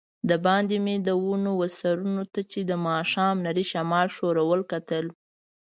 [0.29, 5.05] دباندې مې د ونو وه سرونو ته چي د ماښام نري شمال ښورول، کتل.